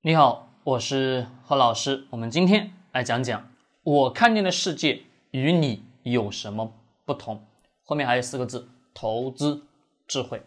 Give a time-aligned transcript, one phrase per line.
[0.00, 2.06] 你好，我是何老师。
[2.10, 3.50] 我们今天来讲讲
[3.82, 6.72] 我看见的世界与你有什么
[7.04, 7.44] 不同。
[7.82, 9.64] 后面还有四个字：投资
[10.06, 10.40] 智慧。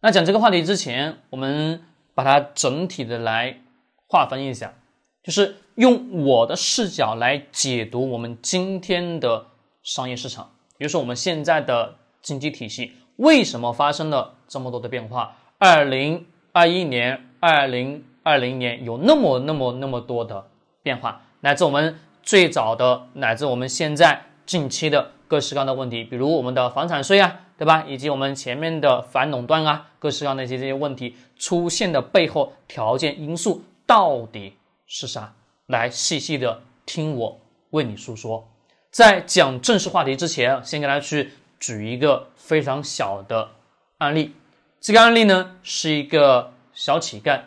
[0.00, 1.84] 那讲这个话题之前，我们
[2.16, 3.60] 把它整体的来
[4.08, 4.74] 划分一下，
[5.22, 9.46] 就是用我的视角来解读我们今天的
[9.84, 10.50] 商业市场。
[10.76, 15.36] 比如说，我们现在的经济体系为什么发生了这么多的变化？
[15.58, 20.46] 二零二一年、二零二零年有那么那么那么多的
[20.82, 27.84] 变化，乃至我们最早的，乃至我们现在近期的各式各样的问题，比如我们的房产税啊，对吧？
[27.86, 34.54] 以及我们前面的反垄断啊，各式各样的一些这些问题出现的背后条件因素到底
[34.86, 35.32] 是啥？
[35.66, 37.40] 来细细的听我
[37.70, 38.48] 为你诉说。
[38.90, 43.50] 在讲正式话题之前，先给大家去举一个非常小的
[43.98, 44.34] 案例。
[44.80, 47.40] 这个案例呢是一个小乞丐，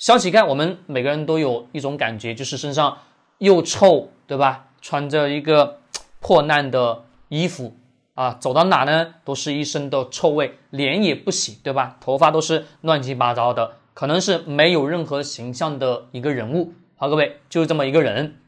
[0.00, 3.00] 小乞丐，我们每个人都有一种感觉，就是身上
[3.36, 4.68] 又臭，对吧？
[4.80, 5.80] 穿着一个
[6.20, 7.76] 破烂的衣服
[8.14, 11.98] 啊，走到哪呢都是一身的臭味，脸也不洗，对吧？
[12.00, 16.72] 头发都是乱七八糟的，可能是没有任何形象的一个人物。
[16.96, 18.38] 好，各位，就是这么一个人。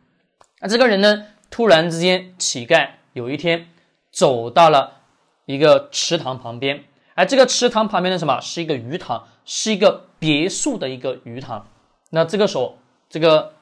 [0.60, 3.68] 那这个人呢，突然之间，乞丐有一天
[4.10, 5.02] 走到了
[5.44, 6.84] 一个池塘旁边。
[7.14, 11.66] 而这个池塘旁边的什么是一个鱼塘，是一个别墅的一个鱼塘。
[12.10, 13.54] 那这个时候，这个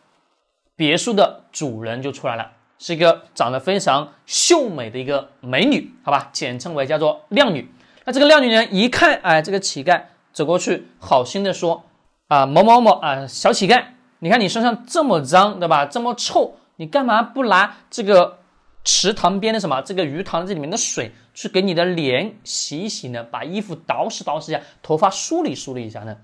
[0.77, 7.73] 别墅的主人就出来了，是一个长得非常秀美的一个美女，好吧，简称为叫做靓女。
[8.05, 11.85] 那这个靓女呢，一看，哎，这个乞丐走过去，好心的说，
[12.29, 13.85] 啊，某某某啊，小乞丐，
[14.19, 15.87] 你看你身上这么脏，对吧？
[15.87, 18.40] 这么臭，你干嘛不拿这个？
[18.83, 19.83] 池塘边的什么？
[19.83, 23.23] 这个鱼塘这里面的水，去给你的脸洗一洗呢？
[23.23, 26.17] 把衣服捯饬捯饬一下，头发梳理梳理一下呢？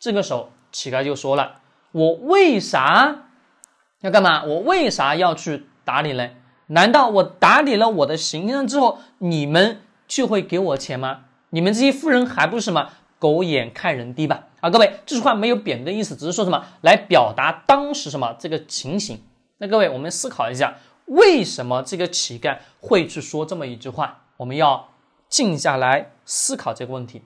[0.00, 1.60] 这个时候，乞丐就说了
[1.92, 3.28] ：“我为啥
[4.00, 4.42] 要干嘛？
[4.42, 6.30] 我为啥要去打理呢？
[6.66, 11.26] 难道我打理了我的形象之后，你们就会给我钱吗？
[11.50, 14.48] 你们这些富人还不是什么狗眼看人低吧？
[14.60, 19.22] 啊，各位，这句话没有贬的意思，只是说什么来表达当时什么这个情形。
[19.58, 20.74] 那各位，我们思考一下。”
[21.06, 24.24] 为什么这个乞丐会去说这么一句话？
[24.38, 24.88] 我们要
[25.28, 27.22] 静下来思考这个问题。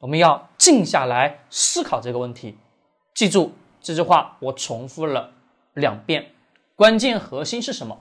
[0.00, 2.58] 我们要静下来思考这个问题。
[3.14, 5.30] 记住这句话，我重复了
[5.74, 6.32] 两遍。
[6.74, 8.00] 关键核心是什么？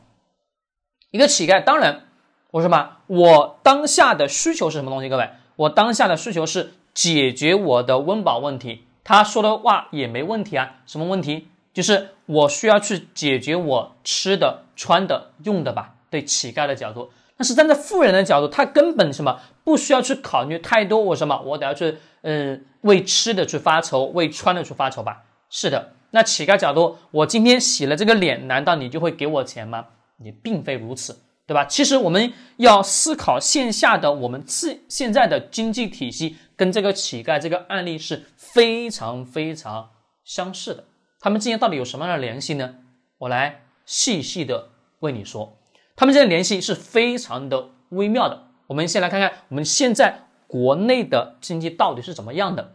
[1.12, 2.08] 一个乞丐，当然，
[2.50, 2.98] 我说嘛？
[3.06, 5.10] 我当下的需求是什么东西？
[5.10, 8.88] 各位，我当下的需求是解决我的温饱问题。
[9.04, 10.78] 他说的话也没问题啊。
[10.88, 11.50] 什么问题？
[11.74, 15.96] 就是我需要去解决我吃的、穿的、用的吧。
[16.09, 21.02] 对乞丐的角度，但是站在富人的角度，他根本什么不需要去考虑太多。
[21.02, 25.24] 我什么，我得要去，嗯，为吃的去发愁，为穿的去发愁吧。
[25.50, 29.86] 是的，那乞丐角度，我今天洗了这个脸，难道你就会给我钱吗？
[30.20, 31.18] 也并非如此，
[31.48, 31.64] 对吧？
[31.64, 39.90] 其实我们要思考线下的我们自现在的经济体系，跟这个乞丐这个案例是非常非常
[40.26, 40.84] 相似的。
[41.22, 42.76] 他们之间到底有什么样的联系呢？
[43.20, 44.70] 我来细细的
[45.02, 45.56] 为你说，
[45.96, 48.48] 他们之间的联系是非常的微妙的。
[48.66, 52.74] 我们先来看看我们现在国内的经济到底是怎么样的。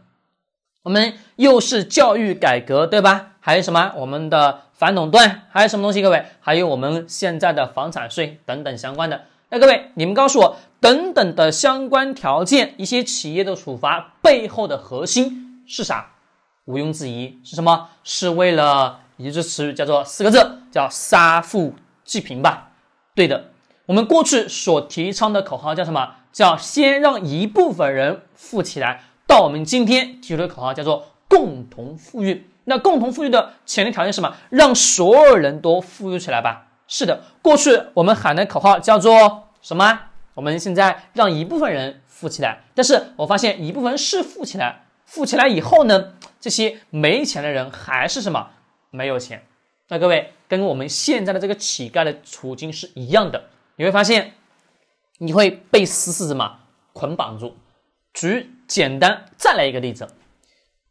[0.83, 3.33] 我们又是教育改革，对吧？
[3.41, 3.91] 还有什么？
[3.97, 6.01] 我们的反垄断，还有什么东西？
[6.01, 9.25] 各位，还有我们现在的房产税等等相关的。
[9.49, 16.13] 那各位，你们告诉我，等等的相关条件，一些企业的处罚背后的核心是啥？
[16.67, 17.89] 毋庸置疑是什么？
[18.03, 21.73] 是为了一句词语叫做四个字，叫杀富
[22.03, 22.71] 济贫吧？
[23.15, 23.51] 对的，
[23.85, 26.15] 我们过去所提倡的口号叫什么？
[26.33, 29.01] 叫先让一部分人富起来。
[29.25, 32.49] 到我们今天提出的口号叫做共同富裕。
[32.65, 34.35] 那共同富裕的前提条件是什么？
[34.49, 36.67] 让所有人都富裕起来吧？
[36.85, 39.99] 是的，过去我们喊的口号叫做什么？
[40.33, 46.13] 我们现在让一部分人富起来，但是我发现一部分人是富起来，富起来以后呢？
[46.39, 48.51] 这些没钱的人还是什么
[48.91, 49.43] 没有钱？
[49.87, 53.45] 那各位跟我们现在的这个乞丐的处境是一样的。
[53.77, 54.33] 你会发现，
[55.17, 56.59] 你会被死死什么
[56.93, 57.57] 捆绑住。
[58.13, 60.07] 举简单再来一个例子：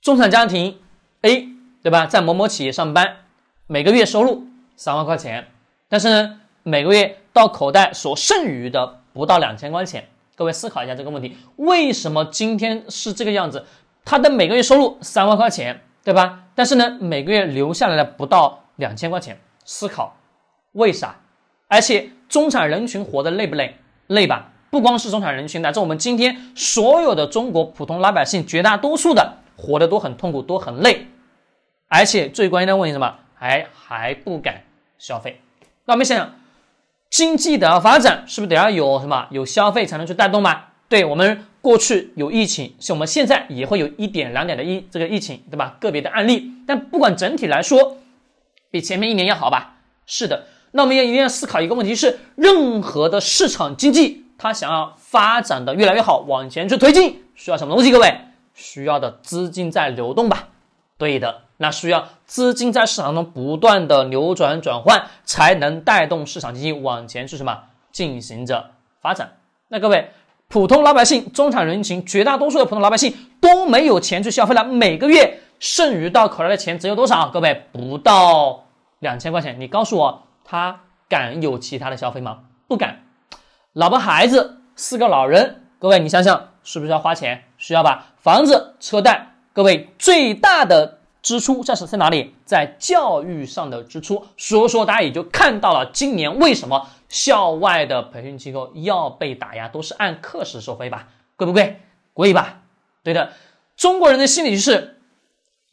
[0.03, 0.81] 中产家庭
[1.23, 1.49] A
[1.83, 3.19] 对吧，在某某企业上班，
[3.69, 5.49] 每个月收入三万块钱，
[5.89, 10.09] 但是呢，每个月到口袋所剩余的不到两千块钱。
[10.35, 13.65] 各位思考一下这个问题：为什么今天是这个样子？
[14.07, 16.45] 他的每个月收入三万块钱，对吧？
[16.55, 19.39] 但是呢，每个月留下来的不到两千块钱。
[19.65, 20.17] 思考
[20.73, 21.17] 为啥？
[21.67, 23.77] 而且中产人群活得累不累？
[24.07, 24.53] 累吧。
[24.71, 31.09] 不光是中产人群，乃至我们今天所有的中国普通老百姓，绝大多数的活得都很痛苦，都很累。
[31.89, 33.17] 而且最关键的问题什么？
[33.35, 34.63] 还还不敢
[34.99, 35.41] 消费。
[35.85, 36.33] 那我们想想，
[37.11, 40.66] 经济的发展是不是得要有什么有消费才能去带动吗？
[40.89, 45.77] 对我们过去有疫情，像我们现在也会有一点两点的疫这个疫情，对吧？
[45.81, 47.99] 个别的案例，但不管整体来说，
[48.71, 49.79] 比前面一年要好吧？
[50.07, 50.47] 是的。
[50.71, 57.91] 那我们也一定要思考一个问题：是任何的市场经济，它想要发展的越来越好，往前去推进，需要什么东西？
[57.91, 58.21] 各位，
[58.55, 60.51] 需要的资金在流动吧？
[60.97, 69.33] 对的，那需要资金在市场中不断的流转转换，才能带动市场经济往前去什么进行着发展。
[69.67, 70.11] 那各位。
[70.49, 74.65] 普通老百姓、中产人群，绝大多数的普通老百姓都没有钱去消费了。
[74.65, 77.29] 每个月剩余到口袋的钱只有多少？
[77.29, 78.65] 各位，不到
[79.01, 79.61] 两千块钱。
[79.61, 82.39] 你告诉我，他敢有其他的消费吗？
[82.69, 83.01] 不敢。
[83.73, 87.45] 老婆孩子四个老人，各位你想想，是不是要花钱？
[87.59, 88.15] 需要吧？
[88.17, 91.01] 房子、车贷，各位最大的。
[91.27, 92.37] 支出这是在哪里？
[92.45, 101.09] 在教育上的支出，所以说大家也就看到了今年为什么校外的培训机构要被打压，都是按课时收费吧？
[101.35, 101.81] 贵不贵？
[102.13, 102.61] 贵吧？
[103.03, 103.33] 对的，
[103.77, 105.01] 中国人的心理是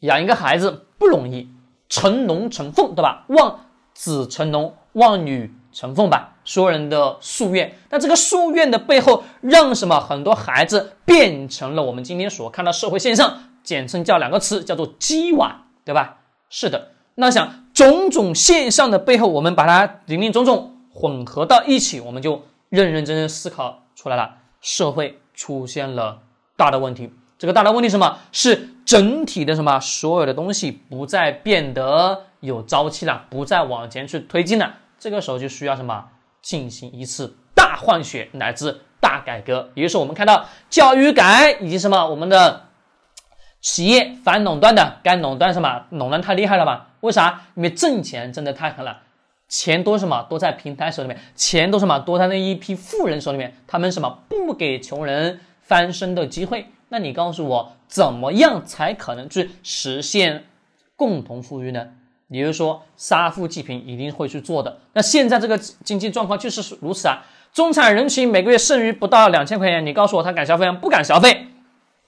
[0.00, 1.48] 养一个孩子不容易，
[1.88, 3.24] 成龙成凤，对吧？
[3.28, 7.78] 望子成龙，望女成凤吧，所有人的夙愿。
[7.90, 10.00] 那这个夙愿的背后，让什么？
[10.00, 13.53] 很多孩子变成了我们今天所看到社会现象。
[13.64, 16.18] 简称叫两个词，叫做“鸡娃”，对吧？
[16.48, 16.90] 是的。
[17.16, 24.36] 那想种种现象的背后，我们把它林林总总混合到一起，我们就认认真真思考出来了。
[24.60, 26.22] 社会出现了
[26.56, 28.18] 大的问题，这个大的问题是什么？
[28.32, 29.78] 是整体的什么？
[29.78, 34.74] 所有的东西不再变得有朝气了，不再往前去推进了。
[34.98, 36.06] 这个时候就需要什么？
[36.42, 39.70] 进行一次大换血乃至大改革。
[39.74, 42.64] 也就是我们看到教育改以及什么我们的。
[43.64, 45.86] 企业反垄断的，该垄断什么？
[45.88, 46.88] 垄断太厉害了吧？
[47.00, 47.40] 为啥？
[47.54, 49.00] 因为挣钱挣的太狠了，
[49.48, 50.22] 钱多什么？
[50.28, 51.98] 多在平台手里面，钱多什么？
[52.00, 56.66] 多在那一批富人手里面，他们什么不给穷人翻身的机会？
[56.90, 60.44] 那你告诉我，怎么样才可能去实现
[60.94, 61.88] 共同富裕呢？
[62.28, 64.78] 也就是说，杀富济贫一定会去做的。
[64.92, 67.24] 那现在这个经济状况就是如此啊！
[67.54, 70.76] 中产人群每个月剩余不到两千块钱，你告诉我他敢消费吗？
[70.78, 71.46] 不敢消费，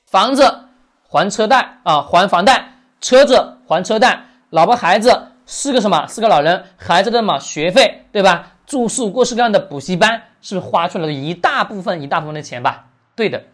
[0.05, 0.66] 房子。
[1.09, 6.07] 还车贷啊，还房贷，车子还车贷，老婆孩子四个什么？
[6.07, 8.53] 四个老人，孩子的嘛学费对吧？
[8.67, 12.87] 住宿各式各样的补习班，是不是花出来了一大部分一大部分的钱吧？
[13.15, 13.45] 对的。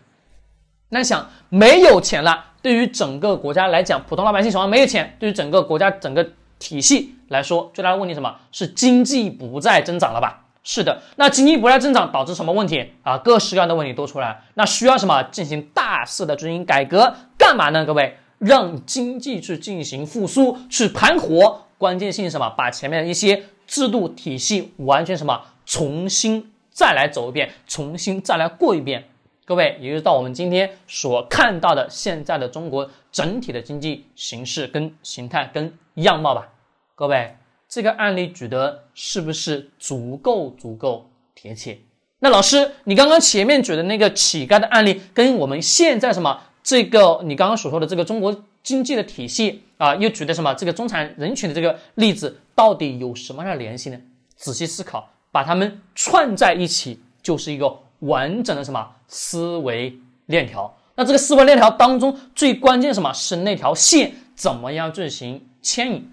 [0.89, 6.27] 那想没有钱了，对于整个国家来讲，普通老百姓手上没有钱，对于整个国家整个
[6.59, 10.42] 体系来说，最大的问题什么是经济不再增长了吧？
[10.65, 13.19] 是的，那经济不再增长导致什么问题啊？
[13.19, 17.13] 各式各样的问题都出来，那需要什么进行大肆的进行改革？
[17.37, 17.85] 干嘛呢？
[17.85, 21.63] 各位，让经济去进行复苏，去盘活。
[21.79, 22.49] 关键性什么？
[22.51, 29.09] 把前面的一些制度体系完全什么重新再来走一遍，重新再来过一遍。
[29.45, 36.51] 各位，也就是到我们今天所看到的现在的中国整体的经济形势跟形态跟样貌吧。
[36.95, 37.35] 各位。
[37.73, 41.79] 这个案例举的是不是足够足够贴切？
[42.19, 53.99] 那老师，你刚刚前面举的那个乞丐的案例，跟我们现在什么这个你刚刚所说的这个中国经济的体系啊，又举的什么这个中产人群的这个例子，到底有什么样的联系呢？
[54.37, 60.77] 仔细思考，把它们串在一起，就是一个完整的什么思维链条。
[60.95, 66.07] 那这个思维链条当中最关键什么是那条线怎么样进行牵引？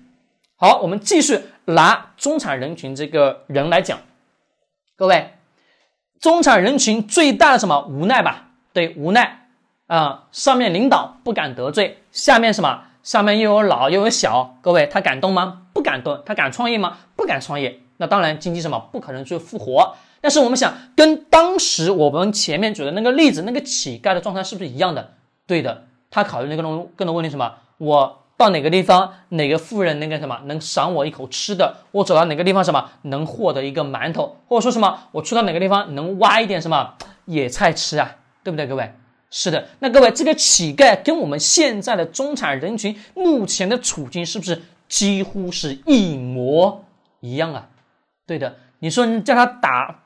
[0.61, 3.97] 好，我们继续拿中产人群这个人来讲，
[4.97, 5.35] 各位，
[6.19, 8.49] 中产人群最大的什么无奈吧？
[8.73, 9.47] 对，无奈
[9.87, 12.83] 啊，上面领导不敢得罪，下面什么？
[13.01, 15.61] 下面又有老又有小，各位他敢动吗？
[15.71, 16.97] 不敢动，他敢创业吗？
[17.15, 17.79] 不敢创业。
[17.95, 19.95] 那当然，经济什么不可能去复活。
[20.19, 25.13] 但是我们想，跟当时我们前面举的那个例子，那个乞丐的状态是不是一样的？
[25.47, 27.53] 对的，他考虑那个东更多问题什么？
[27.77, 28.18] 我。
[28.39, 31.75] 到哪个地方，哪个富人那个什么能赏我一口吃的？
[31.91, 36.93] 我走到哪个地方，什么能获得一个馒头，或者说什么我去到哪个地方能挖一点什么
[37.25, 38.15] 野菜吃啊？
[38.41, 38.93] 对不对，各位？
[39.29, 46.85] 是的，那各位这个乞丐跟我们现在的中产人群目前的处境是不是几乎是一模
[47.19, 47.67] 一样啊？
[48.25, 49.99] 对的，你说你叫他打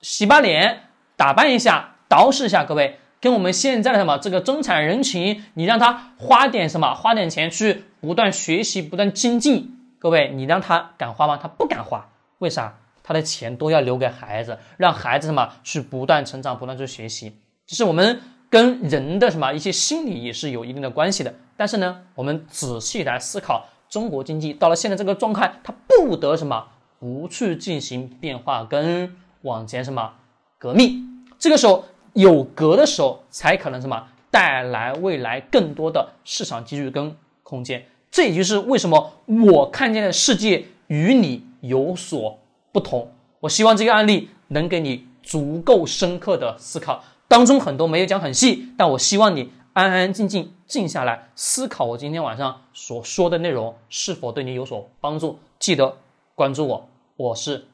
[0.00, 0.84] 洗把脸，
[1.16, 3.00] 打扮一下，捯饬一下，各位。
[3.22, 11.38] 跟我们现在的什么这个中产人群，你让他花点什么，花点钱去不断学习、不断精进，各位，你让他敢花吗？
[11.40, 12.08] 他不敢花，
[12.40, 12.80] 为啥？
[13.04, 17.36] 他的钱都要留给孩子，让孩子什么去不断成长、不断去学习。
[17.64, 21.32] 就是我们跟人的什么一些心理也是有一定的关系的。
[21.56, 26.66] 但是呢，我们仔细来思考，中国经济到了现在这个状态，它不得什么
[26.98, 30.14] 不去进行变化跟往前什么
[30.58, 31.24] 革命。
[31.38, 37.86] 这个时候有格的时候，才可能什么带来未来更多的市场机遇跟空间。
[38.10, 42.38] 这也就是为什么我看见的世界与你有所
[42.70, 43.10] 不同。
[43.40, 55.38] 我希望这个案例能给你足够深刻的思考，当中很多没有讲很细，但我希望你安安静静静下来思考我今天晚上所说的内容是否对你有所帮助。
[55.58, 55.96] 记得
[56.34, 57.66] 关注我，我是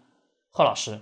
[0.50, 1.00] 贺老师。